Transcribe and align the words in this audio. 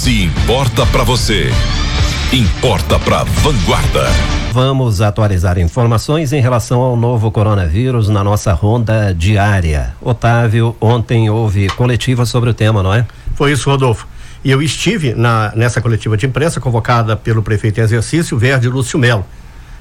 Se 0.00 0.22
importa 0.22 0.86
para 0.86 1.04
você, 1.04 1.50
importa 2.32 2.98
para 2.98 3.22
Vanguarda. 3.22 4.06
Vamos 4.50 5.02
atualizar 5.02 5.58
informações 5.58 6.32
em 6.32 6.40
relação 6.40 6.80
ao 6.80 6.96
novo 6.96 7.30
coronavírus 7.30 8.08
na 8.08 8.24
nossa 8.24 8.54
ronda 8.54 9.14
diária. 9.14 9.94
Otávio, 10.00 10.74
ontem 10.80 11.28
houve 11.28 11.68
coletiva 11.68 12.24
sobre 12.24 12.48
o 12.48 12.54
tema, 12.54 12.82
não 12.82 12.94
é? 12.94 13.06
Foi 13.34 13.52
isso, 13.52 13.68
Rodolfo. 13.68 14.08
E 14.42 14.50
eu 14.50 14.62
estive 14.62 15.12
na, 15.12 15.52
nessa 15.54 15.82
coletiva 15.82 16.16
de 16.16 16.24
imprensa 16.24 16.62
convocada 16.62 17.14
pelo 17.14 17.42
prefeito 17.42 17.78
em 17.78 17.82
exercício, 17.82 18.38
Verde 18.38 18.70
Lúcio 18.70 18.98
Melo. 18.98 19.26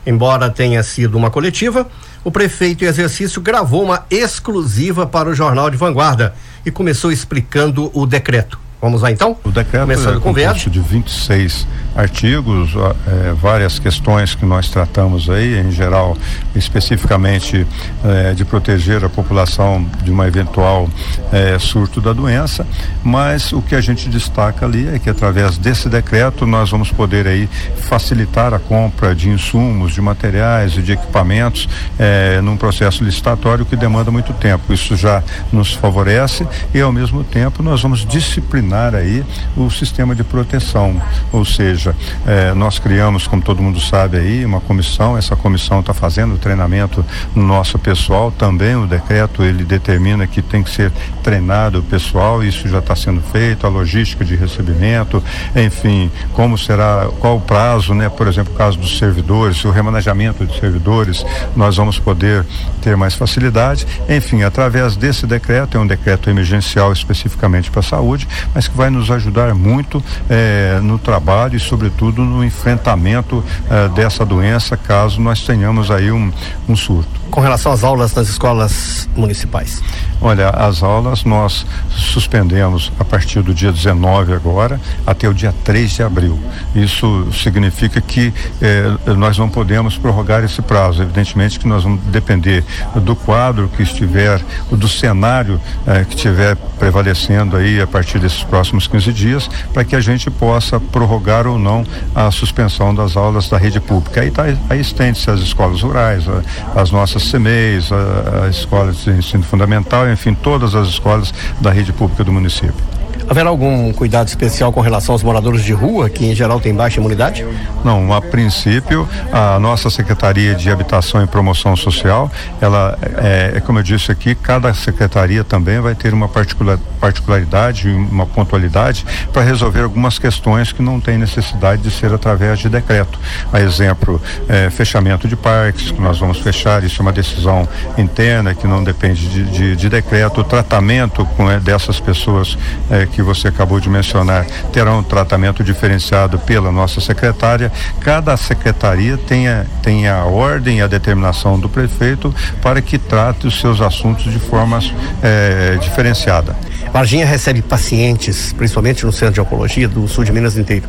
Embora 0.05 0.49
tenha 0.49 0.83
sido 0.83 1.17
uma 1.17 1.31
coletiva, 1.31 1.87
o 2.25 2.29
prefeito 2.29 2.83
em 2.83 2.87
exercício 2.89 3.41
gravou 3.41 3.85
uma 3.85 4.05
exclusiva 4.09 5.07
para 5.07 5.29
o 5.29 5.33
Jornal 5.33 5.69
de 5.69 5.77
Vanguarda 5.77 6.35
e 6.65 6.71
começou 6.71 7.09
explicando 7.09 7.89
o 7.93 8.05
decreto. 8.05 8.59
Vamos 8.81 9.01
lá 9.01 9.11
então? 9.11 9.35
O 9.43 9.51
decreto 9.51 9.81
Começando 9.81 10.17
é 10.17 10.19
com 10.21 10.33
composto 10.33 10.69
de 10.69 10.79
26 10.79 11.67
artigos, 11.93 12.71
é, 13.07 13.33
várias 13.33 13.77
questões 13.77 14.35
que 14.35 14.45
nós 14.45 14.69
tratamos 14.69 15.29
aí, 15.29 15.59
em 15.59 15.69
geral, 15.69 16.17
especificamente 16.55 17.67
é, 18.05 18.33
de 18.33 18.45
proteger 18.45 19.03
a 19.03 19.09
população 19.09 19.85
de 20.01 20.09
uma 20.09 20.27
eventual 20.27 20.87
é, 21.29 21.59
surto 21.59 21.99
da 21.99 22.13
doença, 22.13 22.65
mas 23.03 23.51
o 23.51 23.61
que 23.61 23.75
a 23.75 23.81
gente 23.81 24.07
destaca 24.07 24.65
ali 24.65 24.87
é 24.87 24.97
que 24.97 25.09
através 25.09 25.57
desse 25.57 25.89
decreto 25.89 26.45
nós 26.45 26.69
vamos 26.69 26.89
poder 26.89 27.27
aí 27.27 27.49
facilitar 27.89 28.53
a 28.53 28.59
compra 28.59 29.13
de 29.13 29.27
insumos, 29.27 29.93
de 29.93 30.01
materiais 30.01 30.77
e 30.77 30.81
de 30.81 30.93
equipamentos 30.93 31.67
é, 31.97 32.39
num 32.39 32.55
processo 32.55 33.03
licitatório 33.03 33.65
que 33.65 33.75
demanda 33.75 34.09
muito 34.09 34.31
tempo. 34.33 34.71
Isso 34.71 34.95
já 34.95 35.21
nos 35.51 35.73
favorece 35.73 36.47
e 36.73 36.79
ao 36.79 36.93
mesmo 36.93 37.25
tempo 37.25 37.61
nós 37.61 37.81
vamos 37.81 38.05
disciplinar 38.05 38.68
aí 38.73 39.23
o 39.55 39.69
sistema 39.69 40.15
de 40.15 40.23
proteção, 40.23 41.01
ou 41.31 41.45
seja, 41.45 41.95
eh, 42.25 42.53
nós 42.53 42.79
criamos, 42.79 43.27
como 43.27 43.41
todo 43.41 43.61
mundo 43.61 43.79
sabe 43.79 44.17
aí, 44.17 44.45
uma 44.45 44.61
comissão. 44.61 45.17
Essa 45.17 45.35
comissão 45.35 45.79
está 45.79 45.93
fazendo 45.93 46.37
treinamento 46.37 47.05
no 47.35 47.43
nosso 47.43 47.77
pessoal. 47.79 48.31
Também 48.31 48.75
o 48.75 48.85
decreto 48.85 49.43
ele 49.43 49.63
determina 49.63 50.27
que 50.27 50.41
tem 50.41 50.63
que 50.63 50.69
ser 50.69 50.91
treinado 51.23 51.79
o 51.79 51.83
pessoal. 51.83 52.43
Isso 52.43 52.67
já 52.67 52.79
está 52.79 52.95
sendo 52.95 53.21
feito. 53.21 53.65
A 53.65 53.69
logística 53.69 54.23
de 54.23 54.35
recebimento, 54.35 55.23
enfim, 55.55 56.11
como 56.33 56.57
será, 56.57 57.09
qual 57.19 57.37
o 57.37 57.41
prazo, 57.41 57.93
né? 57.93 58.09
Por 58.09 58.27
exemplo, 58.27 58.53
o 58.53 58.57
caso 58.57 58.77
dos 58.77 58.97
servidores, 58.97 59.63
o 59.65 59.71
remanejamento 59.71 60.45
de 60.45 60.59
servidores, 60.59 61.25
nós 61.55 61.77
vamos 61.77 61.99
poder 61.99 62.45
ter 62.89 62.97
mais 62.97 63.13
facilidade. 63.13 63.85
Enfim, 64.09 64.41
através 64.41 64.95
desse 64.95 65.27
decreto, 65.27 65.77
é 65.77 65.79
um 65.79 65.85
decreto 65.85 66.27
emergencial 66.29 66.91
especificamente 66.91 67.69
para 67.69 67.81
a 67.81 67.83
saúde, 67.83 68.27
mas 68.53 68.67
que 68.67 68.75
vai 68.75 68.89
nos 68.89 69.11
ajudar 69.11 69.53
muito 69.53 70.03
eh, 70.27 70.79
no 70.81 70.97
trabalho 70.97 71.55
e, 71.55 71.59
sobretudo, 71.59 72.23
no 72.23 72.43
enfrentamento 72.43 73.43
eh, 73.69 73.89
dessa 73.89 74.25
doença, 74.25 74.75
caso 74.75 75.21
nós 75.21 75.41
tenhamos 75.41 75.91
aí 75.91 76.11
um, 76.11 76.31
um 76.67 76.75
surto. 76.75 77.19
Com 77.29 77.41
relação 77.41 77.71
às 77.71 77.83
aulas 77.83 78.13
nas 78.15 78.27
escolas 78.27 79.07
municipais? 79.15 79.83
Olha, 80.19 80.49
as 80.49 80.81
aulas 80.81 81.23
nós 81.23 81.65
suspendemos 81.91 82.91
a 82.99 83.05
partir 83.05 83.41
do 83.41 83.53
dia 83.53 83.71
19 83.71 84.33
agora 84.33 84.81
até 85.05 85.29
o 85.29 85.33
dia 85.33 85.53
3 85.63 85.91
de 85.91 86.03
abril. 86.03 86.39
Isso 86.73 87.27
significa 87.31 88.01
que 88.01 88.33
eh, 88.61 88.91
nós 89.15 89.37
não 89.37 89.47
podemos 89.47 89.95
prorrogar 89.95 90.43
esse 90.43 90.61
prazo. 90.61 91.03
Evidentemente 91.03 91.59
que 91.59 91.67
nós 91.67 91.83
vamos 91.83 92.01
depender 92.05 92.63
do 92.95 93.15
quadro 93.15 93.69
que 93.69 93.83
estiver, 93.83 94.41
do 94.71 94.87
cenário 94.87 95.59
eh, 95.85 96.05
que 96.05 96.15
estiver 96.15 96.55
prevalecendo 96.77 97.57
aí 97.57 97.81
a 97.81 97.87
partir 97.87 98.19
desses 98.19 98.43
próximos 98.43 98.87
15 98.87 99.13
dias, 99.13 99.49
para 99.73 99.83
que 99.83 99.95
a 99.95 100.01
gente 100.01 100.29
possa 100.31 100.79
prorrogar 100.79 101.45
ou 101.47 101.57
não 101.57 101.85
a 102.15 102.31
suspensão 102.31 102.93
das 102.93 103.17
aulas 103.17 103.49
da 103.49 103.57
rede 103.57 103.79
pública. 103.79 104.21
Aí, 104.21 104.31
tá, 104.31 104.43
aí 104.69 104.79
estende-se 104.79 105.29
as 105.29 105.39
escolas 105.39 105.81
rurais, 105.81 106.25
a, 106.27 106.81
as 106.81 106.91
nossas 106.91 107.29
CMEs, 107.29 107.91
a, 107.91 108.45
a 108.45 108.49
escolas 108.49 109.03
de 109.03 109.11
ensino 109.11 109.43
fundamental, 109.43 110.09
enfim, 110.09 110.33
todas 110.33 110.75
as 110.75 110.87
escolas 110.87 111.33
da 111.59 111.71
rede 111.71 111.91
pública 111.91 112.23
do 112.23 112.31
município. 112.31 112.98
Haverá 113.29 113.49
algum 113.49 113.93
cuidado 113.93 114.27
especial 114.27 114.73
com 114.73 114.81
relação 114.81 115.13
aos 115.13 115.21
moradores 115.21 115.63
de 115.63 115.71
rua, 115.71 116.09
que 116.09 116.25
em 116.25 116.33
geral 116.33 116.59
têm 116.59 116.73
baixa 116.73 116.99
imunidade? 116.99 117.45
Não, 117.83 118.11
a 118.11 118.19
princípio, 118.19 119.07
a 119.31 119.59
nossa 119.59 119.87
Secretaria 119.91 120.55
de 120.55 120.71
Habitação 120.71 121.23
e 121.23 121.27
Promoção 121.27 121.75
Social, 121.75 122.31
ela 122.59 122.97
é, 123.17 123.53
é 123.57 123.59
como 123.59 123.77
eu 123.77 123.83
disse 123.83 124.11
aqui, 124.11 124.33
cada 124.33 124.73
secretaria 124.73 125.43
também 125.43 125.79
vai 125.79 125.93
ter 125.93 126.11
uma 126.11 126.27
particular, 126.27 126.79
particularidade, 126.99 127.87
uma 127.87 128.25
pontualidade 128.25 129.05
para 129.31 129.43
resolver 129.43 129.83
algumas 129.83 130.17
questões 130.17 130.71
que 130.71 130.81
não 130.81 130.99
tem 130.99 131.15
necessidade 131.15 131.83
de 131.83 131.91
ser 131.91 132.11
através 132.11 132.57
de 132.57 132.67
decreto. 132.67 133.19
A 133.53 133.59
exemplo, 133.59 134.19
é, 134.47 134.71
fechamento 134.71 135.27
de 135.27 135.35
parques, 135.35 135.91
que 135.91 136.01
nós 136.01 136.17
vamos 136.17 136.39
fechar, 136.39 136.83
isso 136.83 136.99
é 136.99 137.03
uma 137.03 137.13
decisão 137.13 137.67
interna 137.95 138.55
que 138.55 138.65
não 138.65 138.83
depende 138.83 139.27
de, 139.27 139.43
de, 139.43 139.75
de 139.75 139.87
decreto. 139.87 140.41
O 140.41 140.43
tratamento 140.43 141.23
com, 141.37 141.49
é, 141.49 141.59
dessas 141.59 141.99
pessoas 141.99 142.57
é, 142.89 143.05
que 143.05 143.18
que 143.19 143.23
você 143.23 143.49
acabou 143.49 143.81
de 143.81 143.89
mencionar 143.89 144.45
terão 144.71 144.99
um 144.99 145.03
tratamento 145.03 145.61
diferenciado 145.61 146.39
pela 146.39 146.71
nossa 146.71 147.01
secretária. 147.01 147.69
Cada 147.99 148.37
secretaria 148.37 149.17
tem 149.17 149.49
a, 149.49 149.65
tem 149.83 150.07
a 150.07 150.23
ordem 150.23 150.77
e 150.77 150.81
a 150.81 150.87
determinação 150.87 151.59
do 151.59 151.67
prefeito 151.67 152.33
para 152.61 152.81
que 152.81 152.97
trate 152.97 153.45
os 153.45 153.59
seus 153.59 153.81
assuntos 153.81 154.31
de 154.31 154.39
forma 154.39 154.79
é, 155.21 155.77
diferenciada. 155.81 156.55
Varginha 156.93 157.25
recebe 157.25 157.61
pacientes, 157.61 158.53
principalmente 158.53 159.05
no 159.05 159.11
centro 159.11 159.33
de 159.33 159.41
oncologia 159.41 159.87
do 159.87 160.07
sul 160.07 160.23
de 160.23 160.31
Minas 160.31 160.57
inteiro. 160.57 160.87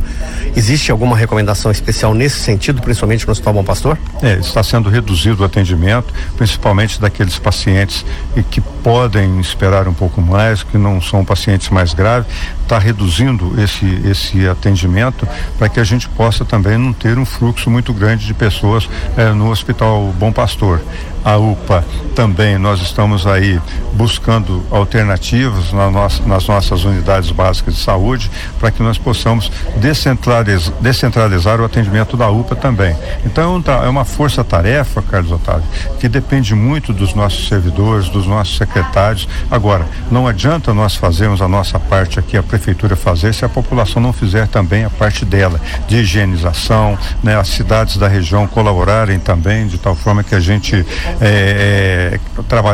Existe 0.57 0.91
alguma 0.91 1.17
recomendação 1.17 1.71
especial 1.71 2.15
nesse 2.15 2.39
sentido, 2.39 2.81
principalmente 2.81 3.27
no 3.27 3.33
Hospital 3.33 3.55
Bom 3.55 3.65
Pastor? 3.65 3.99
É, 4.23 4.35
está 4.35 4.63
sendo 4.63 4.89
reduzido 4.89 5.43
o 5.43 5.45
atendimento, 5.45 6.15
principalmente 6.37 7.01
daqueles 7.01 7.39
pacientes 7.39 8.05
que 8.51 8.61
podem 8.61 9.41
esperar 9.41 9.89
um 9.89 9.93
pouco 9.93 10.23
mais, 10.23 10.63
que 10.63 10.79
não 10.79 11.03
são 11.03 11.25
pacientes 11.25 11.69
mais 11.69 11.93
graves, 11.93 12.20
have 12.23 12.60
está 12.71 12.79
reduzindo 12.79 13.61
esse, 13.61 13.85
esse 14.09 14.49
atendimento 14.49 15.27
para 15.59 15.69
que 15.69 15.81
a 15.81 15.85
gente 15.85 16.09
possa 16.09 16.45
também 16.45 16.79
não 16.79 16.93
ter 16.93 17.19
um 17.19 17.25
fluxo 17.25 17.69
muito 17.69 17.93
grande 17.93 18.25
de 18.25 18.33
pessoas 18.33 18.89
eh, 19.17 19.33
no 19.33 19.51
Hospital 19.51 20.15
Bom 20.17 20.31
Pastor 20.31 20.81
a 21.25 21.37
UPA 21.37 21.85
também 22.15 22.59
nós 22.59 22.81
estamos 22.81 23.27
aí 23.27 23.61
buscando 23.93 24.65
alternativas 24.71 25.73
na 25.73 25.91
nossa, 25.91 26.23
nas 26.25 26.47
nossas 26.47 26.85
unidades 26.85 27.31
básicas 27.31 27.75
de 27.75 27.81
saúde 27.81 28.31
para 28.59 28.71
que 28.71 28.83
nós 28.83 28.99
possamos 28.99 29.51
descentralizar, 29.77 30.75
descentralizar 30.81 31.61
o 31.61 31.65
atendimento 31.65 32.17
da 32.17 32.31
UPA 32.31 32.57
também. 32.57 32.97
Então 33.25 33.63
é 33.85 33.89
uma 33.89 34.05
força-tarefa, 34.05 35.03
Carlos 35.03 35.31
Otávio, 35.31 35.65
que 35.99 36.09
depende 36.09 36.55
muito 36.55 36.93
dos 36.93 37.15
nossos 37.15 37.49
servidores, 37.49 38.09
dos 38.09 38.27
nossos 38.27 38.57
secretários. 38.57 39.29
Agora, 39.51 39.87
não 40.11 40.27
adianta 40.27 40.73
nós 40.73 40.97
fazermos 40.97 41.43
a 41.43 41.49
nossa 41.49 41.79
parte 41.79 42.19
aqui, 42.19 42.37
a 42.37 42.43
prefeitura 42.43 42.60
fazer, 42.97 43.35
se 43.35 43.45
a 43.45 43.49
população 43.49 44.03
não 44.03 44.13
fizer 44.13 44.47
também 44.49 44.85
a 44.85 44.91
parte 44.91 45.25
dela, 45.25 45.61
de 45.87 45.97
higienização, 45.97 46.99
né, 47.23 47.37
as 47.37 47.49
cidades 47.49 47.97
da 47.97 48.09
região 48.09 48.47
colaborarem 48.47 49.19
também, 49.19 49.67
de 49.67 49.79
tal 49.79 49.95
forma 49.95 50.23
que 50.23 50.35
a 50.35 50.41
gente 50.41 50.85
é 51.21 52.19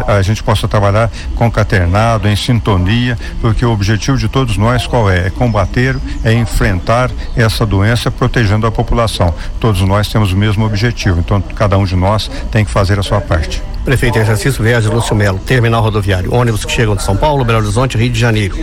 a 0.07 0.23
gente 0.23 0.43
possa 0.43 0.67
trabalhar 0.67 1.11
concaternado, 1.35 2.29
em 2.29 2.37
sintonia, 2.37 3.19
porque 3.41 3.65
o 3.65 3.71
objetivo 3.71 4.17
de 4.17 4.29
todos 4.29 4.57
nós 4.57 4.87
qual 4.87 5.11
é? 5.11 5.27
É 5.27 5.31
combater, 5.31 5.97
é 6.25 6.33
enfrentar 6.33 7.11
essa 7.37 7.65
doença 7.67 8.11
protegendo 8.11 8.67
a 8.67 8.73
população. 8.73 9.35
Todos 9.61 9.81
nós 9.83 10.09
temos 10.09 10.33
o 10.33 10.37
mesmo 10.37 10.65
objetivo, 10.65 11.21
então 11.21 11.41
cada 11.41 11.77
um 11.79 11.85
de 11.85 11.97
nós 11.97 12.31
tem 12.51 12.65
que 12.65 12.71
fazer 12.71 12.99
a 12.99 13.03
sua 13.03 13.21
parte. 13.21 13.63
Prefeito 13.87 14.19
exercício 14.19 14.65
Viagem 14.65 14.91
Lúcio 14.91 15.15
Melo, 15.15 15.39
terminal 15.39 15.81
rodoviário, 15.81 16.35
ônibus 16.35 16.65
que 16.65 16.73
chegam 16.73 16.97
de 16.97 17.05
São 17.05 17.17
Paulo, 17.17 17.45
Belo 17.45 17.61
Horizonte, 17.61 17.97
Rio 17.97 18.11
de 18.11 18.19
Janeiro, 18.19 18.57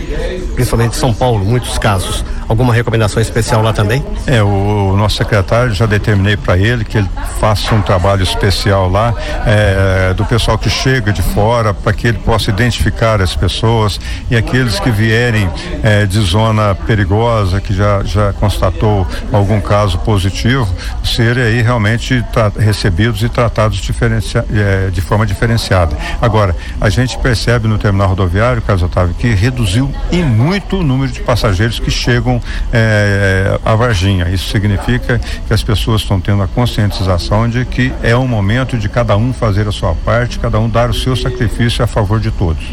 principalmente 0.54 0.96
São 0.96 1.14
Paulo, 1.14 1.42
muitos 1.42 1.78
casos. 1.78 2.22
Alguma 2.46 2.74
recomendação 2.74 3.22
especial 3.22 3.62
lá 3.62 3.72
também? 3.72 4.04
É, 4.26 4.42
o, 4.42 4.90
o 4.92 4.96
nosso 4.98 5.16
secretário 5.16 5.72
já 5.72 5.86
determinei 5.86 6.36
para 6.36 6.58
ele 6.58 6.84
que 6.84 6.98
ele 6.98 7.08
faça 7.40 7.74
um 7.74 7.80
trabalho 7.80 8.22
especial 8.22 8.86
lá 8.90 9.14
é, 9.46 10.12
do 10.12 10.26
pessoal 10.26 10.58
que 10.58 10.68
chega 10.68 11.10
de 11.10 11.22
fora 11.22 11.72
para 11.72 11.94
que 11.94 12.06
ele 12.06 12.18
possa 12.18 12.50
identificar 12.50 13.22
as 13.22 13.34
pessoas 13.34 13.98
e 14.30 14.36
aqueles 14.36 14.78
que 14.78 14.90
vierem 14.90 15.48
é, 15.82 16.04
de 16.04 16.20
zona 16.20 16.74
perigosa, 16.74 17.62
que 17.62 17.72
já, 17.72 18.02
já 18.04 18.34
constatou 18.34 19.06
algum 19.32 19.58
caso 19.58 19.98
positivo, 20.00 20.68
serem 21.02 21.44
aí 21.44 21.62
realmente 21.62 22.22
recebidos 22.58 23.22
e 23.22 23.28
tratados 23.30 23.78
diferencia, 23.78 24.44
é, 24.52 24.90
de 24.90 25.00
forma 25.00 25.13
forma 25.14 25.26
diferenciada. 25.26 25.96
Agora, 26.20 26.56
a 26.80 26.90
gente 26.90 27.16
percebe 27.18 27.68
no 27.68 27.78
terminal 27.78 28.08
rodoviário, 28.08 28.60
Carlos 28.60 28.82
Otávio, 28.82 29.14
que 29.14 29.32
reduziu 29.32 29.92
em 30.10 30.24
muito 30.24 30.78
o 30.78 30.82
número 30.82 31.12
de 31.12 31.20
passageiros 31.20 31.78
que 31.78 31.90
chegam 31.90 32.40
eh, 32.72 33.58
a 33.64 33.76
Varginha. 33.76 34.28
Isso 34.28 34.50
significa 34.50 35.20
que 35.46 35.54
as 35.54 35.62
pessoas 35.62 36.02
estão 36.02 36.20
tendo 36.20 36.42
a 36.42 36.48
conscientização 36.48 37.48
de 37.48 37.64
que 37.64 37.92
é 38.02 38.16
o 38.16 38.26
momento 38.26 38.76
de 38.76 38.88
cada 38.88 39.16
um 39.16 39.32
fazer 39.32 39.68
a 39.68 39.72
sua 39.72 39.94
parte, 39.94 40.40
cada 40.40 40.58
um 40.58 40.68
dar 40.68 40.90
o 40.90 40.94
seu 40.94 41.14
sacrifício 41.14 41.84
a 41.84 41.86
favor 41.86 42.18
de 42.18 42.32
todos. 42.32 42.64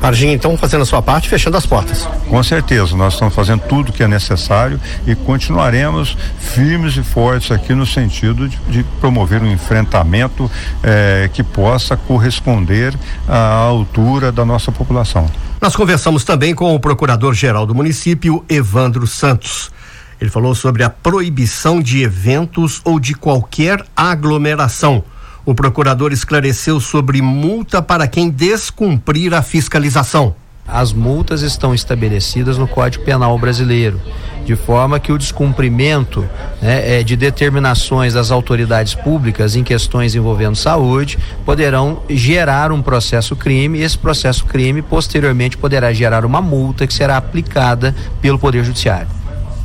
Varginha, 0.00 0.34
então, 0.34 0.56
fazendo 0.58 0.82
a 0.82 0.86
sua 0.86 1.00
parte, 1.00 1.28
fechando 1.28 1.56
as 1.56 1.64
portas. 1.64 2.06
Com 2.28 2.42
certeza, 2.42 2.94
nós 2.94 3.14
estamos 3.14 3.34
fazendo 3.34 3.60
tudo 3.60 3.92
que 3.92 4.02
é 4.02 4.08
necessário 4.08 4.78
e 5.06 5.14
continuaremos 5.14 6.16
firmes 6.38 6.96
e 6.96 7.02
fortes 7.02 7.50
aqui 7.50 7.74
no 7.74 7.86
sentido 7.86 8.48
de, 8.48 8.58
de 8.68 8.84
promover 9.00 9.42
um 9.42 9.50
enfrentamento 9.50 10.50
eh, 10.82 11.30
que 11.32 11.42
possa 11.42 11.85
corresponder 11.94 12.98
à 13.28 13.52
altura 13.52 14.32
da 14.32 14.46
nossa 14.46 14.72
população. 14.72 15.30
Nós 15.60 15.76
conversamos 15.76 16.24
também 16.24 16.54
com 16.54 16.74
o 16.74 16.80
procurador-geral 16.80 17.66
do 17.66 17.74
município, 17.74 18.42
Evandro 18.48 19.06
Santos. 19.06 19.70
Ele 20.18 20.30
falou 20.30 20.54
sobre 20.54 20.82
a 20.82 20.88
proibição 20.88 21.82
de 21.82 22.02
eventos 22.02 22.80
ou 22.82 22.98
de 22.98 23.12
qualquer 23.12 23.84
aglomeração. 23.94 25.04
O 25.44 25.54
procurador 25.54 26.12
esclareceu 26.12 26.80
sobre 26.80 27.20
multa 27.20 27.82
para 27.82 28.08
quem 28.08 28.30
descumprir 28.30 29.34
a 29.34 29.42
fiscalização. 29.42 30.34
As 30.66 30.92
multas 30.92 31.42
estão 31.42 31.74
estabelecidas 31.74 32.58
no 32.58 32.66
Código 32.66 33.04
Penal 33.04 33.38
brasileiro, 33.38 34.00
de 34.44 34.56
forma 34.56 34.98
que 34.98 35.12
o 35.12 35.18
descumprimento 35.18 36.28
né, 36.60 37.00
é, 37.00 37.02
de 37.02 37.16
determinações 37.16 38.14
das 38.14 38.30
autoridades 38.30 38.94
públicas 38.94 39.56
em 39.56 39.62
questões 39.62 40.14
envolvendo 40.14 40.56
saúde 40.56 41.18
poderão 41.44 42.02
gerar 42.08 42.72
um 42.72 42.82
processo 42.82 43.36
crime 43.36 43.78
e 43.78 43.82
esse 43.82 43.96
processo 43.96 44.44
crime 44.44 44.82
posteriormente 44.82 45.56
poderá 45.56 45.92
gerar 45.92 46.24
uma 46.24 46.40
multa 46.40 46.86
que 46.86 46.94
será 46.94 47.16
aplicada 47.16 47.94
pelo 48.20 48.38
Poder 48.38 48.64
Judiciário. 48.64 49.08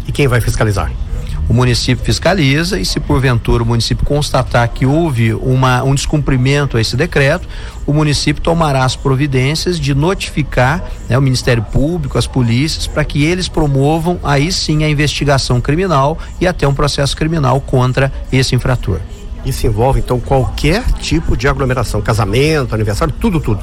E 0.07 0.11
quem 0.11 0.27
vai 0.27 0.41
fiscalizar? 0.41 0.91
O 1.51 1.53
município 1.53 2.05
fiscaliza 2.05 2.79
e 2.79 2.85
se 2.85 2.97
porventura 2.97 3.61
o 3.61 3.65
município 3.65 4.05
constatar 4.05 4.69
que 4.69 4.85
houve 4.85 5.33
uma, 5.33 5.83
um 5.83 5.93
descumprimento 5.93 6.77
a 6.77 6.81
esse 6.81 6.95
decreto, 6.95 7.45
o 7.85 7.91
município 7.91 8.41
tomará 8.41 8.85
as 8.85 8.95
providências 8.95 9.77
de 9.77 9.93
notificar 9.93 10.81
né, 11.09 11.17
o 11.17 11.21
Ministério 11.21 11.61
Público, 11.61 12.17
as 12.17 12.25
polícias, 12.25 12.87
para 12.87 13.03
que 13.03 13.25
eles 13.25 13.49
promovam 13.49 14.17
aí 14.23 14.49
sim 14.49 14.85
a 14.85 14.89
investigação 14.89 15.59
criminal 15.59 16.17
e 16.39 16.47
até 16.47 16.65
um 16.65 16.73
processo 16.73 17.17
criminal 17.17 17.59
contra 17.59 18.13
esse 18.31 18.55
infrator. 18.55 19.01
Isso 19.45 19.67
envolve 19.67 19.99
então 19.99 20.21
qualquer 20.21 20.89
tipo 21.01 21.35
de 21.35 21.49
aglomeração, 21.49 22.01
casamento, 22.01 22.73
aniversário, 22.73 23.13
tudo, 23.19 23.41
tudo 23.41 23.61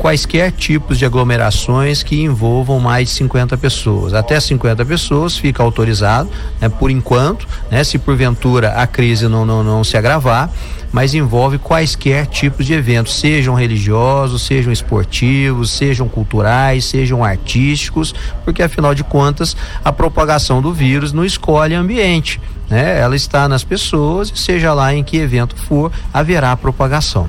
quaisquer 0.00 0.50
tipos 0.50 0.98
de 0.98 1.04
aglomerações 1.04 2.02
que 2.02 2.22
envolvam 2.22 2.80
mais 2.80 3.08
de 3.08 3.14
50 3.16 3.58
pessoas. 3.58 4.14
Até 4.14 4.40
50 4.40 4.82
pessoas 4.86 5.36
fica 5.36 5.62
autorizado, 5.62 6.30
né, 6.58 6.70
por 6.70 6.90
enquanto, 6.90 7.46
né, 7.70 7.84
se 7.84 7.98
porventura 7.98 8.70
a 8.70 8.86
crise 8.86 9.28
não, 9.28 9.44
não, 9.44 9.62
não 9.62 9.84
se 9.84 9.98
agravar, 9.98 10.50
mas 10.90 11.12
envolve 11.12 11.58
quaisquer 11.58 12.26
tipos 12.26 12.64
de 12.64 12.72
eventos, 12.72 13.20
sejam 13.20 13.54
religiosos, 13.54 14.40
sejam 14.40 14.72
esportivos, 14.72 15.70
sejam 15.70 16.08
culturais, 16.08 16.86
sejam 16.86 17.22
artísticos, 17.22 18.14
porque 18.42 18.62
afinal 18.62 18.94
de 18.94 19.04
contas 19.04 19.54
a 19.84 19.92
propagação 19.92 20.62
do 20.62 20.72
vírus 20.72 21.12
não 21.12 21.26
escolhe 21.26 21.74
ambiente, 21.74 22.40
né? 22.70 22.98
Ela 22.98 23.16
está 23.16 23.46
nas 23.46 23.64
pessoas 23.64 24.32
e 24.34 24.38
seja 24.38 24.72
lá 24.72 24.94
em 24.94 25.04
que 25.04 25.18
evento 25.18 25.54
for, 25.56 25.92
haverá 26.10 26.56
propagação. 26.56 27.28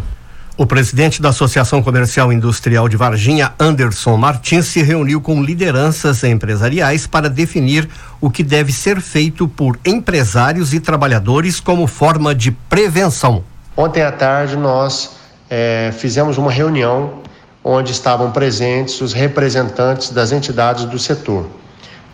O 0.61 0.65
presidente 0.67 1.23
da 1.23 1.29
Associação 1.29 1.81
Comercial 1.81 2.31
Industrial 2.31 2.87
de 2.87 2.95
Varginha, 2.95 3.51
Anderson 3.59 4.15
Martins, 4.15 4.67
se 4.67 4.83
reuniu 4.83 5.19
com 5.19 5.41
lideranças 5.41 6.23
empresariais 6.23 7.07
para 7.07 7.27
definir 7.27 7.89
o 8.21 8.29
que 8.29 8.43
deve 8.43 8.71
ser 8.71 9.01
feito 9.01 9.47
por 9.47 9.79
empresários 9.83 10.71
e 10.71 10.79
trabalhadores 10.79 11.59
como 11.59 11.87
forma 11.87 12.35
de 12.35 12.51
prevenção. 12.51 13.43
Ontem 13.75 14.03
à 14.03 14.11
tarde 14.11 14.55
nós 14.55 15.13
eh, 15.49 15.91
fizemos 15.97 16.37
uma 16.37 16.51
reunião 16.51 17.23
onde 17.63 17.91
estavam 17.91 18.31
presentes 18.31 19.01
os 19.01 19.13
representantes 19.13 20.11
das 20.11 20.31
entidades 20.31 20.85
do 20.85 20.99
setor, 20.99 21.47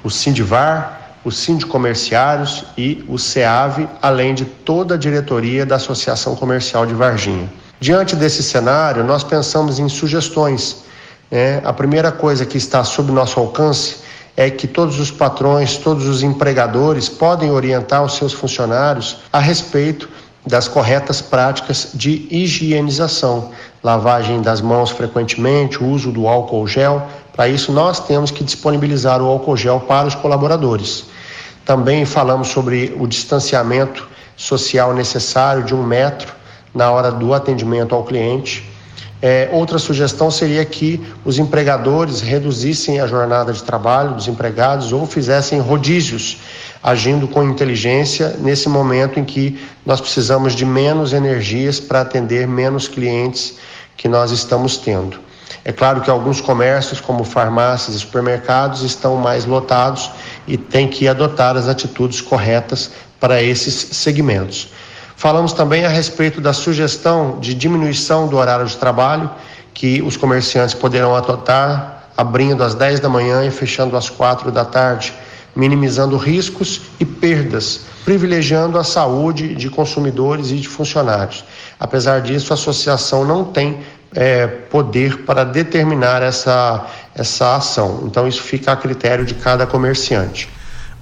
o 0.02 0.10
Sindivar, 0.10 1.18
os 1.26 1.38
sindicomerciários 1.38 2.64
e 2.78 3.04
o 3.10 3.18
SEAV, 3.18 3.90
além 4.02 4.34
de 4.34 4.46
toda 4.46 4.96
a 4.96 4.98
diretoria 4.98 5.66
da 5.66 5.76
Associação 5.76 6.34
Comercial 6.34 6.86
de 6.86 6.94
Varginha. 6.94 7.50
Diante 7.80 8.16
desse 8.16 8.42
cenário, 8.42 9.04
nós 9.04 9.24
pensamos 9.24 9.78
em 9.78 9.88
sugestões. 9.88 10.78
Né? 11.30 11.62
A 11.64 11.72
primeira 11.72 12.12
coisa 12.12 12.46
que 12.46 12.58
está 12.58 12.84
sob 12.84 13.12
nosso 13.12 13.40
alcance 13.40 13.98
é 14.36 14.50
que 14.50 14.68
todos 14.68 15.00
os 15.00 15.12
patrões, 15.12 15.78
todos 15.78 16.08
os 16.08 16.24
empregadores 16.24 17.08
podem 17.08 17.52
orientar 17.52 18.04
os 18.04 18.16
seus 18.16 18.34
funcionários 18.34 19.18
a 19.32 19.40
respeito 19.40 20.10
das 20.46 20.68
corretas 20.68 21.22
práticas 21.22 21.90
de 21.94 22.28
higienização, 22.32 23.52
lavagem 23.84 24.42
das 24.42 24.62
mãos 24.62 24.90
frequentemente, 24.90 25.84
uso 25.84 26.12
do 26.12 26.28
álcool 26.28 26.66
gel. 26.68 27.06
Para 27.36 27.48
isso, 27.48 27.72
nós 27.72 28.00
temos 28.00 28.32
que 28.32 28.44
disponibilizar 28.44 29.22
o 29.22 29.26
álcool 29.28 29.58
gel 29.58 29.82
para 29.82 30.08
os 30.08 30.16
colaboradores. 30.16 31.06
Também 31.66 32.06
falamos 32.06 32.48
sobre 32.48 32.96
o 32.98 33.06
distanciamento 33.06 34.08
social 34.36 34.94
necessário 34.94 35.64
de 35.64 35.76
um 35.76 35.84
metro 35.84 36.37
na 36.78 36.92
hora 36.92 37.12
do 37.12 37.34
atendimento 37.34 37.96
ao 37.96 38.04
cliente. 38.04 38.64
É, 39.20 39.50
outra 39.52 39.80
sugestão 39.80 40.30
seria 40.30 40.64
que 40.64 41.02
os 41.26 41.40
empregadores 41.40 42.22
reduzissem 42.22 43.00
a 43.00 43.08
jornada 43.08 43.52
de 43.52 43.64
trabalho 43.64 44.14
dos 44.14 44.28
empregados 44.28 44.94
ou 44.94 45.08
fizessem 45.08 45.60
rodízios, 45.60 46.38
agindo 46.84 47.28
com 47.28 47.44
inteligência 47.44 48.38
nesse 48.40 48.70
momento 48.70 49.20
em 49.20 49.26
que 49.26 49.60
nós 49.84 50.00
precisamos 50.00 50.54
de 50.54 50.64
menos 50.66 51.14
energias 51.14 51.80
para 51.80 52.02
atender 52.02 52.48
menos 52.48 52.88
clientes 52.88 53.58
que 53.98 54.08
nós 54.08 54.30
estamos 54.30 54.78
tendo. 54.78 55.20
É 55.66 55.72
claro 55.72 56.02
que 56.02 56.12
alguns 56.12 56.40
comércios, 56.40 57.02
como 57.02 57.24
farmácias 57.24 57.96
e 57.96 58.00
supermercados, 58.00 58.84
estão 58.84 59.16
mais 59.16 59.46
lotados 59.46 60.12
e 60.48 60.58
tem 60.58 60.88
que 60.88 61.08
adotar 61.08 61.58
as 61.58 61.68
atitudes 61.68 62.22
corretas 62.22 62.92
para 63.20 63.42
esses 63.42 63.74
segmentos. 63.98 64.70
Falamos 65.18 65.52
também 65.52 65.84
a 65.84 65.90
respeito 65.90 66.40
da 66.40 66.54
sugestão 66.54 67.40
de 67.40 67.56
diminuição 67.56 68.28
do 68.28 68.38
horário 68.38 68.68
de 68.68 68.78
trabalho 68.78 69.28
que 69.74 70.00
os 70.04 70.16
comerciantes 70.16 70.76
poderão 70.76 71.16
adotar, 71.16 72.12
abrindo 72.16 72.64
às 72.64 72.76
10 72.76 73.00
da 73.00 73.10
manhã 73.10 73.44
e 73.44 73.50
fechando 73.50 73.98
às 73.98 74.12
4 74.12 74.52
da 74.52 74.64
tarde, 74.64 75.12
minimizando 75.56 76.18
riscos 76.18 76.82
e 77.00 77.06
perdas, 77.06 77.82
privilegiando 78.06 78.78
a 78.78 78.84
saúde 78.84 79.56
de 79.56 79.72
consumidores 79.72 80.52
e 80.52 80.58
de 80.58 80.68
funcionários. 80.68 81.44
Apesar 81.80 82.22
disso, 82.22 82.54
a 82.54 82.56
associação 82.56 83.26
não 83.26 83.44
tem 83.44 83.80
é, 84.14 84.46
poder 84.46 85.24
para 85.24 85.44
determinar 85.44 86.22
essa, 86.22 86.86
essa 87.16 87.56
ação. 87.56 88.04
Então, 88.06 88.28
isso 88.28 88.44
fica 88.44 88.72
a 88.72 88.76
critério 88.76 89.26
de 89.26 89.34
cada 89.34 89.66
comerciante. 89.66 90.48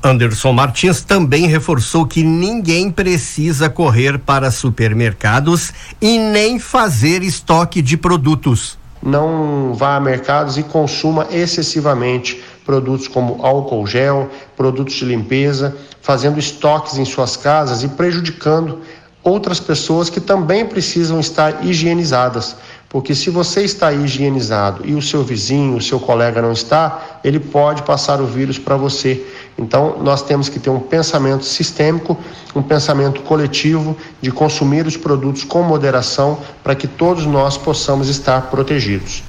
Anderson 0.05 0.53
Martins 0.53 1.01
também 1.01 1.47
reforçou 1.47 2.05
que 2.05 2.23
ninguém 2.23 2.91
precisa 2.91 3.69
correr 3.69 4.19
para 4.19 4.51
supermercados 4.51 5.73
e 5.99 6.19
nem 6.19 6.59
fazer 6.59 7.23
estoque 7.23 7.81
de 7.81 7.97
produtos. 7.97 8.77
Não 9.01 9.73
vá 9.73 9.95
a 9.95 9.99
mercados 9.99 10.59
e 10.59 10.63
consuma 10.63 11.27
excessivamente 11.31 12.39
produtos 12.63 13.07
como 13.07 13.43
álcool 13.43 13.87
gel, 13.87 14.29
produtos 14.55 14.93
de 14.93 15.05
limpeza, 15.05 15.75
fazendo 16.01 16.39
estoques 16.39 16.99
em 16.99 17.05
suas 17.05 17.35
casas 17.35 17.81
e 17.81 17.87
prejudicando 17.87 18.81
outras 19.23 19.59
pessoas 19.59 20.07
que 20.07 20.19
também 20.19 20.65
precisam 20.65 21.19
estar 21.19 21.65
higienizadas. 21.65 22.55
Porque 22.87 23.15
se 23.15 23.29
você 23.29 23.63
está 23.63 23.91
higienizado 23.91 24.83
e 24.85 24.93
o 24.93 25.01
seu 25.01 25.23
vizinho, 25.23 25.75
o 25.75 25.81
seu 25.81 25.99
colega 25.99 26.41
não 26.41 26.51
está, 26.51 27.19
ele 27.23 27.39
pode 27.39 27.81
passar 27.81 28.21
o 28.21 28.27
vírus 28.27 28.59
para 28.59 28.77
você. 28.77 29.25
Então, 29.57 29.97
nós 30.01 30.21
temos 30.21 30.49
que 30.49 30.59
ter 30.59 30.69
um 30.69 30.79
pensamento 30.79 31.45
sistêmico, 31.45 32.17
um 32.53 32.61
pensamento 32.61 33.21
coletivo 33.21 33.95
de 34.21 34.31
consumir 34.31 34.85
os 34.85 34.97
produtos 34.97 35.43
com 35.43 35.63
moderação 35.63 36.39
para 36.63 36.75
que 36.75 36.87
todos 36.87 37.25
nós 37.25 37.57
possamos 37.57 38.09
estar 38.09 38.49
protegidos. 38.49 39.23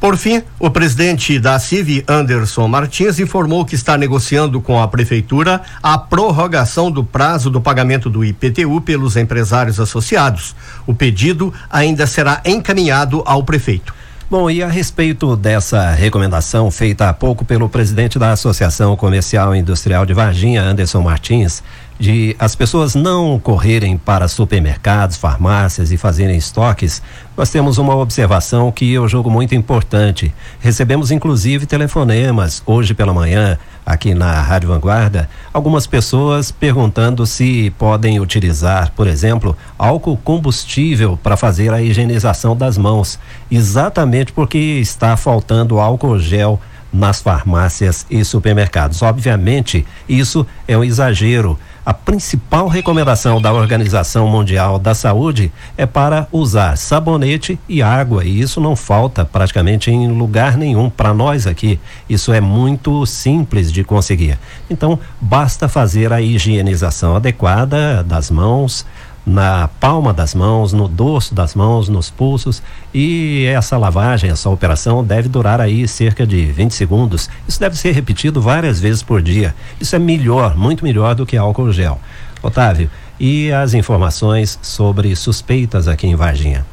Por 0.00 0.16
fim, 0.16 0.40
o 0.60 0.70
presidente 0.70 1.40
da 1.40 1.58
CIV, 1.58 2.04
Anderson 2.06 2.68
Martins, 2.68 3.18
informou 3.18 3.64
que 3.64 3.74
está 3.74 3.98
negociando 3.98 4.60
com 4.60 4.80
a 4.80 4.86
prefeitura 4.86 5.60
a 5.82 5.98
prorrogação 5.98 6.88
do 6.88 7.02
prazo 7.02 7.50
do 7.50 7.60
pagamento 7.60 8.08
do 8.08 8.24
IPTU 8.24 8.80
pelos 8.80 9.16
empresários 9.16 9.80
associados. 9.80 10.54
O 10.86 10.94
pedido 10.94 11.52
ainda 11.68 12.06
será 12.06 12.40
encaminhado 12.44 13.24
ao 13.26 13.42
prefeito. 13.42 13.97
Bom, 14.30 14.50
e 14.50 14.62
a 14.62 14.68
respeito 14.68 15.34
dessa 15.34 15.90
recomendação 15.90 16.70
feita 16.70 17.08
há 17.08 17.14
pouco 17.14 17.46
pelo 17.46 17.66
presidente 17.66 18.18
da 18.18 18.30
Associação 18.30 18.94
Comercial 18.94 19.56
e 19.56 19.58
Industrial 19.58 20.04
de 20.04 20.12
Varginha, 20.12 20.62
Anderson 20.62 21.00
Martins, 21.00 21.62
de 21.98 22.36
as 22.38 22.54
pessoas 22.54 22.94
não 22.94 23.38
correrem 23.38 23.98
para 23.98 24.28
supermercados, 24.28 25.16
farmácias 25.16 25.90
e 25.90 25.96
fazerem 25.96 26.36
estoques, 26.36 27.02
nós 27.36 27.50
temos 27.50 27.76
uma 27.78 27.96
observação 27.96 28.70
que 28.70 28.92
eu 28.92 29.08
julgo 29.08 29.30
muito 29.30 29.54
importante. 29.54 30.32
Recebemos 30.60 31.10
inclusive 31.10 31.66
telefonemas 31.66 32.62
hoje 32.64 32.94
pela 32.94 33.12
manhã 33.12 33.58
aqui 33.84 34.14
na 34.14 34.40
Rádio 34.40 34.68
Vanguarda, 34.68 35.28
algumas 35.52 35.86
pessoas 35.86 36.52
perguntando 36.52 37.26
se 37.26 37.70
podem 37.78 38.20
utilizar, 38.20 38.92
por 38.94 39.06
exemplo, 39.06 39.56
álcool 39.78 40.18
combustível 40.18 41.18
para 41.22 41.36
fazer 41.36 41.72
a 41.72 41.82
higienização 41.82 42.54
das 42.54 42.76
mãos, 42.76 43.18
exatamente 43.50 44.32
porque 44.32 44.58
está 44.58 45.16
faltando 45.16 45.80
álcool 45.80 46.18
gel 46.18 46.60
nas 46.92 47.20
farmácias 47.20 48.06
e 48.10 48.24
supermercados. 48.24 49.02
Obviamente, 49.02 49.86
isso 50.08 50.46
é 50.66 50.76
um 50.76 50.84
exagero. 50.84 51.58
A 51.88 51.94
principal 51.94 52.68
recomendação 52.68 53.40
da 53.40 53.50
Organização 53.50 54.28
Mundial 54.28 54.78
da 54.78 54.94
Saúde 54.94 55.50
é 55.74 55.86
para 55.86 56.28
usar 56.30 56.76
sabonete 56.76 57.58
e 57.66 57.80
água, 57.80 58.26
e 58.26 58.40
isso 58.42 58.60
não 58.60 58.76
falta 58.76 59.24
praticamente 59.24 59.90
em 59.90 60.06
lugar 60.08 60.58
nenhum 60.58 60.90
para 60.90 61.14
nós 61.14 61.46
aqui. 61.46 61.80
Isso 62.06 62.30
é 62.30 62.42
muito 62.42 63.06
simples 63.06 63.72
de 63.72 63.84
conseguir. 63.84 64.38
Então, 64.68 64.98
basta 65.18 65.66
fazer 65.66 66.12
a 66.12 66.20
higienização 66.20 67.16
adequada 67.16 68.04
das 68.04 68.30
mãos, 68.30 68.84
na 69.28 69.68
palma 69.78 70.12
das 70.12 70.34
mãos, 70.34 70.72
no 70.72 70.88
dorso 70.88 71.34
das 71.34 71.54
mãos, 71.54 71.88
nos 71.88 72.10
pulsos. 72.10 72.62
E 72.92 73.44
essa 73.46 73.76
lavagem, 73.76 74.30
essa 74.30 74.48
operação 74.48 75.04
deve 75.04 75.28
durar 75.28 75.60
aí 75.60 75.86
cerca 75.86 76.26
de 76.26 76.46
20 76.46 76.72
segundos. 76.72 77.28
Isso 77.46 77.60
deve 77.60 77.76
ser 77.76 77.92
repetido 77.92 78.40
várias 78.40 78.80
vezes 78.80 79.02
por 79.02 79.22
dia. 79.22 79.54
Isso 79.80 79.94
é 79.94 79.98
melhor, 79.98 80.56
muito 80.56 80.84
melhor 80.84 81.14
do 81.14 81.26
que 81.26 81.36
álcool 81.36 81.70
gel. 81.70 82.00
Otávio, 82.42 82.90
e 83.20 83.52
as 83.52 83.74
informações 83.74 84.58
sobre 84.62 85.14
suspeitas 85.14 85.88
aqui 85.88 86.06
em 86.06 86.16
Varginha? 86.16 86.64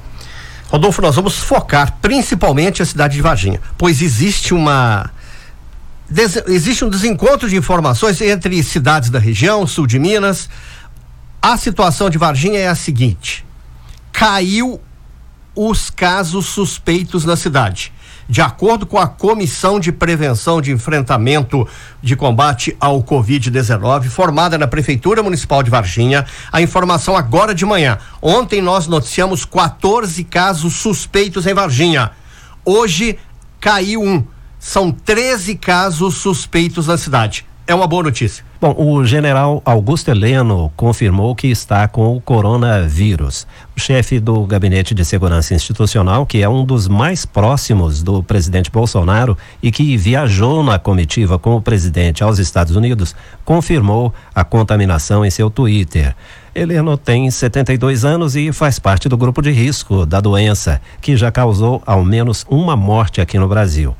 Rodolfo, 0.69 1.01
nós 1.01 1.15
vamos 1.15 1.37
focar 1.37 1.97
principalmente 2.01 2.81
a 2.81 2.85
cidade 2.85 3.15
de 3.15 3.21
Varginha, 3.21 3.59
pois 3.77 4.01
existe 4.01 4.53
uma 4.53 5.09
des, 6.09 6.35
existe 6.47 6.83
um 6.83 6.89
desencontro 6.89 7.49
de 7.49 7.55
informações 7.55 8.19
entre 8.21 8.61
cidades 8.63 9.09
da 9.09 9.19
região, 9.19 9.65
sul 9.65 9.87
de 9.87 9.99
Minas, 9.99 10.49
a 11.45 11.57
situação 11.57 12.09
de 12.09 12.17
Varginha 12.17 12.57
é 12.57 12.67
a 12.67 12.73
seguinte: 12.73 13.45
caiu 14.11 14.81
os 15.55 15.91
casos 15.91 16.47
suspeitos 16.47 17.23
na 17.23 17.35
cidade. 17.35 17.93
De 18.27 18.41
acordo 18.41 18.87
com 18.87 18.97
a 18.97 19.07
Comissão 19.07 19.79
de 19.79 19.91
Prevenção 19.91 20.59
de 20.59 20.71
Enfrentamento 20.71 21.67
de 22.01 22.15
Combate 22.15 22.75
ao 22.79 23.03
Covid-19, 23.03 24.05
formada 24.05 24.57
na 24.57 24.65
Prefeitura 24.65 25.21
Municipal 25.21 25.61
de 25.61 25.69
Varginha, 25.69 26.25
a 26.51 26.63
informação 26.63 27.15
agora 27.15 27.53
de 27.53 27.63
manhã. 27.63 27.99
Ontem 28.19 28.59
nós 28.59 28.87
noticiamos 28.87 29.45
14 29.45 30.23
casos 30.23 30.73
suspeitos 30.73 31.45
em 31.45 31.53
Varginha. 31.53 32.09
Hoje 32.65 33.19
caiu 33.59 34.01
um. 34.01 34.25
São 34.57 34.91
13 34.91 35.53
casos 35.57 36.15
suspeitos 36.15 36.87
na 36.87 36.97
cidade 36.97 37.45
é 37.67 37.73
uma 37.73 37.87
boa 37.87 38.03
notícia. 38.03 38.44
Bom, 38.59 38.73
o 38.77 39.03
general 39.03 39.61
Augusto 39.65 40.09
Heleno 40.09 40.71
confirmou 40.77 41.35
que 41.35 41.47
está 41.47 41.89
com 41.89 42.15
o 42.15 42.21
coronavírus. 42.21 43.45
O 43.75 43.79
chefe 43.79 44.17
do 44.17 44.45
Gabinete 44.45 44.95
de 44.95 45.03
Segurança 45.03 45.53
Institucional, 45.53 46.25
que 46.25 46.41
é 46.41 46.47
um 46.47 46.63
dos 46.63 46.87
mais 46.87 47.25
próximos 47.25 48.01
do 48.01 48.23
presidente 48.23 48.71
Bolsonaro 48.71 49.37
e 49.61 49.71
que 49.71 49.97
viajou 49.97 50.63
na 50.63 50.79
comitiva 50.79 51.37
com 51.37 51.57
o 51.57 51.61
presidente 51.61 52.23
aos 52.23 52.39
Estados 52.39 52.77
Unidos, 52.77 53.13
confirmou 53.43 54.13
a 54.33 54.45
contaminação 54.45 55.25
em 55.25 55.29
seu 55.29 55.49
Twitter. 55.49 56.15
Heleno 56.55 56.95
tem 56.95 57.29
72 57.29 58.05
anos 58.05 58.37
e 58.37 58.53
faz 58.53 58.79
parte 58.79 59.09
do 59.09 59.17
grupo 59.17 59.41
de 59.41 59.51
risco 59.51 60.05
da 60.05 60.21
doença, 60.21 60.81
que 61.01 61.17
já 61.17 61.29
causou 61.29 61.83
ao 61.85 62.05
menos 62.05 62.45
uma 62.49 62.77
morte 62.77 63.19
aqui 63.19 63.37
no 63.37 63.49
Brasil 63.49 63.93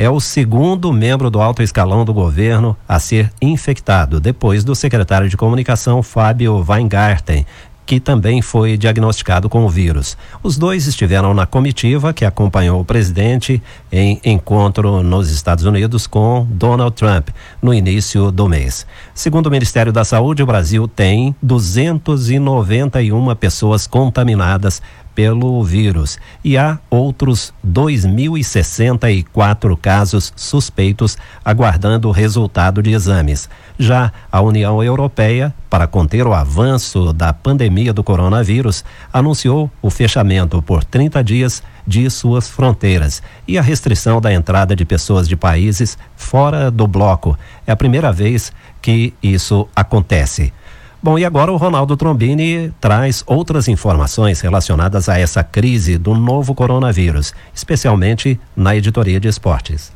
é 0.00 0.08
o 0.08 0.18
segundo 0.18 0.90
membro 0.94 1.28
do 1.28 1.42
alto 1.42 1.62
escalão 1.62 2.06
do 2.06 2.14
governo 2.14 2.74
a 2.88 2.98
ser 2.98 3.30
infectado, 3.38 4.18
depois 4.18 4.64
do 4.64 4.74
secretário 4.74 5.28
de 5.28 5.36
comunicação 5.36 6.02
Fábio 6.02 6.64
Weingarten, 6.66 7.44
que 7.84 8.00
também 8.00 8.40
foi 8.40 8.78
diagnosticado 8.78 9.46
com 9.50 9.62
o 9.62 9.68
vírus. 9.68 10.16
Os 10.42 10.56
dois 10.56 10.86
estiveram 10.86 11.34
na 11.34 11.44
comitiva 11.44 12.14
que 12.14 12.24
acompanhou 12.24 12.80
o 12.80 12.84
presidente 12.84 13.62
em 13.92 14.18
encontro 14.24 15.02
nos 15.02 15.30
Estados 15.30 15.66
Unidos 15.66 16.06
com 16.06 16.46
Donald 16.48 16.96
Trump 16.96 17.28
no 17.60 17.74
início 17.74 18.30
do 18.30 18.48
mês. 18.48 18.86
Segundo 19.12 19.48
o 19.48 19.50
Ministério 19.50 19.92
da 19.92 20.02
Saúde, 20.02 20.42
o 20.42 20.46
Brasil 20.46 20.88
tem 20.88 21.36
291 21.42 23.34
pessoas 23.34 23.86
contaminadas 23.86 24.80
pelo 25.20 25.62
vírus 25.62 26.18
e 26.42 26.56
há 26.56 26.78
outros 26.88 27.52
2.064 27.62 29.76
casos 29.76 30.32
suspeitos 30.34 31.18
aguardando 31.44 32.08
o 32.08 32.10
resultado 32.10 32.82
de 32.82 32.92
exames. 32.92 33.46
Já 33.78 34.10
a 34.32 34.40
União 34.40 34.82
Europeia, 34.82 35.54
para 35.68 35.86
conter 35.86 36.26
o 36.26 36.32
avanço 36.32 37.12
da 37.12 37.34
pandemia 37.34 37.92
do 37.92 38.02
coronavírus, 38.02 38.82
anunciou 39.12 39.70
o 39.82 39.90
fechamento 39.90 40.62
por 40.62 40.82
30 40.84 41.22
dias 41.22 41.62
de 41.86 42.08
suas 42.08 42.48
fronteiras 42.48 43.22
e 43.46 43.58
a 43.58 43.62
restrição 43.62 44.22
da 44.22 44.32
entrada 44.32 44.74
de 44.74 44.86
pessoas 44.86 45.28
de 45.28 45.36
países 45.36 45.98
fora 46.16 46.70
do 46.70 46.86
bloco. 46.86 47.38
É 47.66 47.72
a 47.72 47.76
primeira 47.76 48.10
vez 48.10 48.54
que 48.80 49.12
isso 49.22 49.68
acontece. 49.76 50.50
Bom, 51.02 51.18
e 51.18 51.24
agora 51.24 51.50
o 51.50 51.56
Ronaldo 51.56 51.96
Trombini 51.96 52.72
traz 52.78 53.24
outras 53.26 53.68
informações 53.68 54.42
relacionadas 54.42 55.08
a 55.08 55.18
essa 55.18 55.42
crise 55.42 55.96
do 55.96 56.14
novo 56.14 56.54
coronavírus, 56.54 57.32
especialmente 57.54 58.38
na 58.54 58.76
editoria 58.76 59.18
de 59.18 59.26
esportes. 59.26 59.90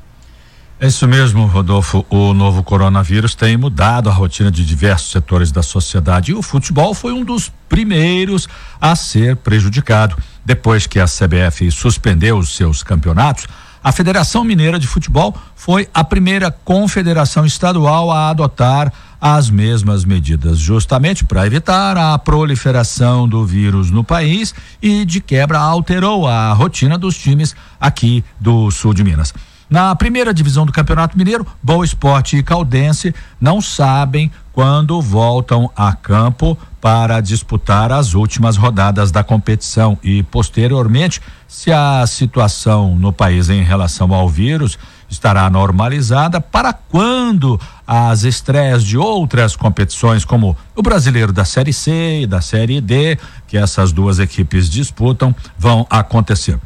É 0.80 0.87
isso 0.87 1.06
mesmo, 1.06 1.44
Rodolfo. 1.46 2.04
O 2.08 2.32
novo 2.32 2.62
coronavírus 2.62 3.34
tem 3.34 3.56
mudado 3.56 4.08
a 4.08 4.12
rotina 4.12 4.50
de 4.50 4.64
diversos 4.64 5.11
setores 5.11 5.52
da 5.52 5.62
sociedade 5.62 6.32
e 6.32 6.34
o 6.34 6.42
futebol 6.42 6.94
foi 6.94 7.12
um 7.12 7.23
dos 7.23 7.52
primeiros 7.68 8.49
a 8.80 8.96
ser 8.96 9.37
prejudicado. 9.37 10.16
Depois 10.44 10.87
que 10.87 10.99
a 10.99 11.04
CBF 11.04 11.70
suspendeu 11.70 12.38
os 12.38 12.56
seus 12.56 12.82
campeonatos, 12.82 13.46
a 13.84 13.92
Federação 13.92 14.42
Mineira 14.42 14.78
de 14.78 14.86
Futebol 14.86 15.36
foi 15.54 15.86
a 15.92 16.02
primeira 16.02 16.50
confederação 16.50 17.44
estadual 17.44 18.10
a 18.10 18.30
adotar 18.30 18.90
as 19.20 19.50
mesmas 19.50 20.06
medidas, 20.06 20.58
justamente 20.58 21.22
para 21.22 21.46
evitar 21.46 21.98
a 21.98 22.18
proliferação 22.18 23.28
do 23.28 23.44
vírus 23.44 23.90
no 23.90 24.02
país 24.02 24.54
e, 24.80 25.04
de 25.04 25.20
quebra, 25.20 25.58
alterou 25.58 26.26
a 26.26 26.50
rotina 26.54 26.96
dos 26.96 27.18
times 27.18 27.54
aqui 27.78 28.24
do 28.40 28.70
sul 28.70 28.94
de 28.94 29.04
Minas. 29.04 29.34
Na 29.68 29.94
primeira 29.94 30.32
divisão 30.32 30.64
do 30.64 30.72
Campeonato 30.72 31.16
Mineiro, 31.18 31.46
Boa 31.62 31.84
Esporte 31.84 32.38
e 32.38 32.42
Caldense 32.42 33.14
não 33.38 33.60
sabem 33.60 34.30
quando 34.54 35.02
voltam 35.02 35.68
a 35.75 35.92
campo 35.92 36.56
para 36.80 37.20
disputar 37.20 37.90
as 37.90 38.14
últimas 38.14 38.56
rodadas 38.56 39.11
da 39.11 39.25
competição 39.25 39.99
e, 40.02 40.23
posteriormente, 40.23 41.20
se 41.49 41.73
a 41.73 42.06
situação 42.06 42.94
no 42.94 43.12
país 43.12 43.50
em 43.50 43.64
relação 43.64 44.14
ao 44.14 44.28
vírus 44.28 44.78
estará 45.08 45.50
normalizada 45.50 46.40
para 46.40 46.73
quando 46.73 47.61
as 47.87 48.23
estreias 48.23 48.84
de 48.84 48.96
outras 48.96 49.56
competições, 49.56 50.25
como 50.25 50.56
o 50.76 50.82
brasileiro 50.82 51.32
da 51.32 51.44
Série 51.44 51.73
C 51.73 52.23
e 52.23 52.26
da 52.26 52.40
Série 52.40 52.80
D, 52.80 53.18
que 53.49 53.56
essas 53.56 53.92
duas 53.92 54.18
equipes 54.18 54.70
disputam, 54.70 55.34
vão 55.58 55.87
acontecer. 55.90 56.58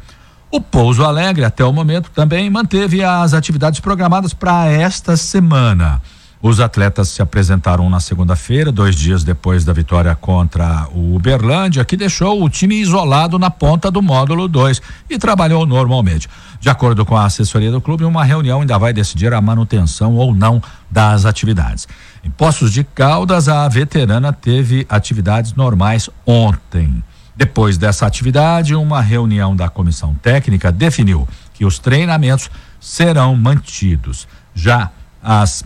O 0.51 0.59
Pouso 0.59 1.03
Alegre, 1.03 1.45
até 1.45 1.63
o 1.63 1.71
momento, 1.71 2.09
também 2.11 2.49
manteve 2.49 3.03
as 3.03 3.33
atividades 3.33 3.79
programadas 3.79 4.33
para 4.33 4.67
esta 4.67 5.15
semana. 5.15 6.01
Os 6.41 6.61
atletas 6.61 7.09
se 7.09 7.21
apresentaram 7.21 7.89
na 7.89 7.99
segunda-feira, 7.99 8.71
dois 8.71 8.95
dias 8.95 9.25
depois 9.25 9.65
da 9.65 9.73
vitória 9.73 10.15
contra 10.15 10.87
o 10.93 11.15
Uberlândia, 11.15 11.83
que 11.83 11.97
deixou 11.97 12.41
o 12.41 12.49
time 12.49 12.75
isolado 12.75 13.37
na 13.37 13.49
ponta 13.49 13.91
do 13.91 14.01
módulo 14.01 14.47
2 14.47 14.81
e 15.09 15.17
trabalhou 15.17 15.65
normalmente. 15.65 16.29
De 16.61 16.69
acordo 16.69 17.05
com 17.05 17.17
a 17.17 17.25
assessoria 17.25 17.69
do 17.69 17.81
clube, 17.81 18.05
uma 18.05 18.23
reunião 18.23 18.61
ainda 18.61 18.77
vai 18.77 18.93
decidir 18.93 19.33
a 19.33 19.41
manutenção 19.41 20.15
ou 20.15 20.33
não 20.33 20.63
das 20.89 21.25
atividades. 21.25 21.89
Em 22.23 22.29
Poços 22.29 22.71
de 22.71 22.85
Caldas, 22.85 23.49
a 23.49 23.67
veterana 23.67 24.31
teve 24.31 24.85
atividades 24.89 25.53
normais 25.53 26.09
ontem. 26.25 27.03
Depois 27.35 27.77
dessa 27.77 28.05
atividade, 28.05 28.73
uma 28.73 29.01
reunião 29.01 29.53
da 29.53 29.67
comissão 29.67 30.15
técnica 30.15 30.71
definiu 30.71 31.27
que 31.53 31.65
os 31.65 31.79
treinamentos 31.79 32.49
serão 32.79 33.35
mantidos. 33.35 34.25
Já 34.55 34.89
as 35.21 35.65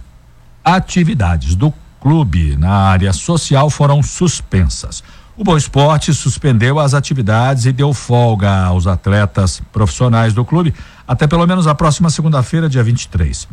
atividades 0.64 1.56
do 1.56 1.74
clube 2.00 2.56
na 2.58 2.72
área 2.72 3.14
social 3.14 3.70
foram 3.70 4.04
suspensas. 4.04 5.04
O 5.36 5.44
Boa 5.44 5.58
Esporte 5.58 6.14
suspendeu 6.14 6.80
as 6.80 6.94
atividades 6.94 7.66
e 7.66 7.72
deu 7.72 7.94
folga 7.94 8.66
aos 8.66 8.86
atletas 8.86 9.62
profissionais 9.72 10.34
do 10.34 10.46
clube 10.46 10.74
até 11.08 11.26
pelo 11.28 11.46
menos 11.48 11.66
a 11.68 11.74
próxima 11.74 12.10
segunda-feira, 12.10 12.70
dia 12.70 12.84
23. 12.84 13.48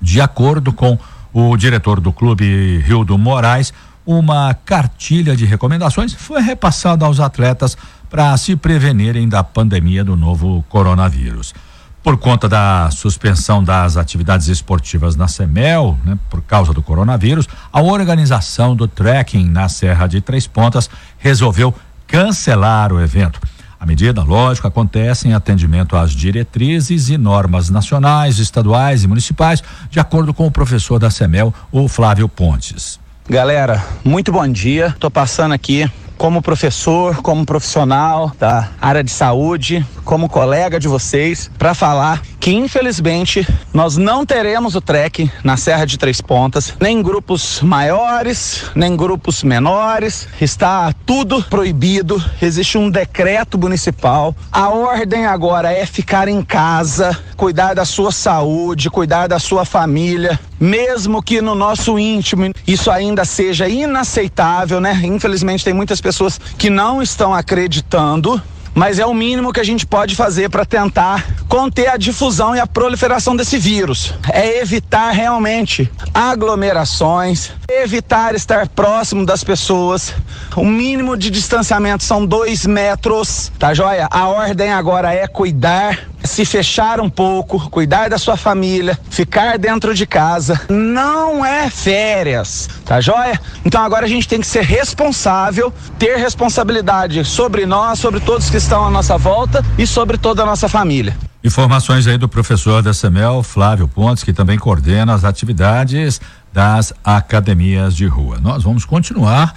De 0.00 0.20
acordo 0.20 0.72
com 0.72 0.98
o 1.32 1.56
diretor 1.56 2.00
do 2.00 2.12
clube, 2.12 2.78
Rildo 2.78 3.16
Moraes, 3.16 3.72
uma 4.04 4.54
cartilha 4.64 5.36
de 5.36 5.44
recomendações 5.44 6.12
foi 6.14 6.42
repassada 6.42 7.04
aos 7.04 7.20
atletas 7.20 7.76
para 8.08 8.36
se 8.36 8.56
prevenirem 8.56 9.28
da 9.28 9.44
pandemia 9.44 10.02
do 10.02 10.16
novo 10.16 10.64
coronavírus. 10.68 11.54
Por 12.02 12.16
conta 12.16 12.48
da 12.48 12.90
suspensão 12.90 13.62
das 13.62 13.98
atividades 13.98 14.48
esportivas 14.48 15.16
na 15.16 15.28
Semel, 15.28 15.98
né, 16.02 16.18
por 16.30 16.40
causa 16.40 16.72
do 16.72 16.82
coronavírus, 16.82 17.46
a 17.70 17.82
organização 17.82 18.74
do 18.74 18.88
trekking 18.88 19.44
na 19.44 19.68
Serra 19.68 20.06
de 20.06 20.20
Três 20.22 20.46
Pontas 20.46 20.88
resolveu 21.18 21.74
cancelar 22.06 22.90
o 22.90 23.00
evento. 23.00 23.38
A 23.78 23.84
medida, 23.84 24.22
lógico, 24.22 24.66
acontece 24.66 25.28
em 25.28 25.34
atendimento 25.34 25.94
às 25.94 26.12
diretrizes 26.12 27.10
e 27.10 27.18
normas 27.18 27.68
nacionais, 27.68 28.38
estaduais 28.38 29.04
e 29.04 29.08
municipais, 29.08 29.62
de 29.90 30.00
acordo 30.00 30.32
com 30.32 30.46
o 30.46 30.50
professor 30.50 30.98
da 30.98 31.10
Semel, 31.10 31.52
o 31.70 31.86
Flávio 31.86 32.28
Pontes. 32.28 32.98
Galera, 33.28 33.82
muito 34.04 34.32
bom 34.32 34.46
dia. 34.48 34.88
Estou 34.88 35.10
passando 35.10 35.52
aqui 35.52 35.90
como 36.18 36.42
professor, 36.42 37.22
como 37.22 37.46
profissional 37.46 38.30
da 38.38 38.68
área 38.78 39.02
de 39.02 39.10
saúde, 39.10 39.86
como 40.10 40.28
colega 40.28 40.80
de 40.80 40.88
vocês, 40.88 41.48
para 41.56 41.72
falar 41.72 42.20
que 42.40 42.50
infelizmente 42.50 43.46
nós 43.72 43.96
não 43.96 44.26
teremos 44.26 44.74
o 44.74 44.80
trek 44.80 45.30
na 45.44 45.56
Serra 45.56 45.84
de 45.84 45.96
Três 45.96 46.20
Pontas, 46.20 46.74
nem 46.80 47.00
grupos 47.00 47.60
maiores, 47.60 48.64
nem 48.74 48.96
grupos 48.96 49.44
menores. 49.44 50.26
Está 50.40 50.92
tudo 51.06 51.44
proibido. 51.44 52.20
Existe 52.42 52.76
um 52.76 52.90
decreto 52.90 53.56
municipal. 53.56 54.34
A 54.50 54.70
ordem 54.70 55.26
agora 55.26 55.72
é 55.72 55.86
ficar 55.86 56.26
em 56.26 56.42
casa, 56.42 57.16
cuidar 57.36 57.74
da 57.74 57.84
sua 57.84 58.10
saúde, 58.10 58.90
cuidar 58.90 59.28
da 59.28 59.38
sua 59.38 59.64
família, 59.64 60.40
mesmo 60.58 61.22
que 61.22 61.40
no 61.40 61.54
nosso 61.54 62.00
íntimo 62.00 62.52
isso 62.66 62.90
ainda 62.90 63.24
seja 63.24 63.68
inaceitável, 63.68 64.80
né? 64.80 65.00
Infelizmente 65.04 65.64
tem 65.64 65.72
muitas 65.72 66.00
pessoas 66.00 66.40
que 66.58 66.68
não 66.68 67.00
estão 67.00 67.32
acreditando 67.32 68.42
mas 68.74 68.98
é 68.98 69.06
o 69.06 69.14
mínimo 69.14 69.52
que 69.52 69.60
a 69.60 69.64
gente 69.64 69.86
pode 69.86 70.14
fazer 70.14 70.48
para 70.48 70.64
tentar 70.64 71.26
conter 71.48 71.88
a 71.88 71.96
difusão 71.96 72.54
e 72.54 72.60
a 72.60 72.66
proliferação 72.66 73.34
desse 73.34 73.58
vírus. 73.58 74.14
É 74.32 74.60
evitar 74.60 75.10
realmente 75.10 75.90
aglomerações, 76.14 77.50
evitar 77.68 78.34
estar 78.34 78.68
próximo 78.68 79.26
das 79.26 79.42
pessoas. 79.42 80.14
O 80.56 80.64
mínimo 80.64 81.16
de 81.16 81.30
distanciamento 81.30 82.04
são 82.04 82.24
dois 82.24 82.66
metros, 82.66 83.50
tá 83.58 83.74
joia? 83.74 84.08
A 84.10 84.28
ordem 84.28 84.72
agora 84.72 85.12
é 85.12 85.26
cuidar 85.26 86.10
se 86.24 86.44
fechar 86.44 87.00
um 87.00 87.08
pouco, 87.08 87.70
cuidar 87.70 88.10
da 88.10 88.18
sua 88.18 88.36
família, 88.36 88.98
ficar 89.08 89.58
dentro 89.58 89.94
de 89.94 90.06
casa. 90.06 90.60
Não 90.68 91.44
é 91.44 91.70
férias, 91.70 92.68
tá 92.84 93.00
joia? 93.00 93.40
Então 93.64 93.82
agora 93.82 94.04
a 94.04 94.08
gente 94.08 94.28
tem 94.28 94.40
que 94.40 94.46
ser 94.46 94.62
responsável, 94.62 95.72
ter 95.98 96.16
responsabilidade 96.16 97.24
sobre 97.24 97.66
nós, 97.66 97.98
sobre 97.98 98.20
todos 98.20 98.50
que 98.50 98.59
estão 98.60 98.86
à 98.86 98.90
nossa 98.90 99.16
volta 99.16 99.64
e 99.78 99.86
sobre 99.86 100.18
toda 100.18 100.42
a 100.42 100.46
nossa 100.46 100.68
família. 100.68 101.16
Informações 101.42 102.06
aí 102.06 102.18
do 102.18 102.28
professor 102.28 102.82
da 102.82 102.92
CEMEL, 102.92 103.42
Flávio 103.42 103.88
Pontes, 103.88 104.22
que 104.22 104.32
também 104.32 104.58
coordena 104.58 105.14
as 105.14 105.24
atividades 105.24 106.20
das 106.52 106.92
academias 107.02 107.96
de 107.96 108.06
rua. 108.06 108.38
Nós 108.40 108.62
vamos 108.62 108.84
continuar 108.84 109.54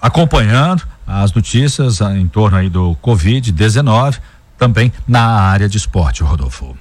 acompanhando 0.00 0.82
as 1.06 1.32
notícias 1.32 2.00
em 2.00 2.28
torno 2.28 2.58
aí 2.58 2.68
do 2.68 2.94
Covid-19 3.02 4.18
também 4.58 4.92
na 5.08 5.24
área 5.24 5.68
de 5.68 5.78
esporte, 5.78 6.22
Rodolfo. 6.22 6.76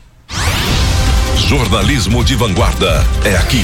Jornalismo 1.48 2.24
de 2.24 2.36
vanguarda 2.36 3.04
é 3.24 3.38
aqui. 3.38 3.64